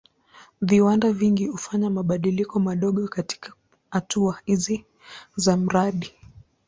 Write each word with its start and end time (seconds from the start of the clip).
Viwanda 0.61 1.11
vingi 1.13 1.47
hufanya 1.47 1.89
mabadiliko 1.89 2.59
madogo 2.59 3.07
katika 3.07 3.53
hatua 3.89 4.39
hizi 4.45 4.85
za 5.35 5.57
mradi. 5.57 6.13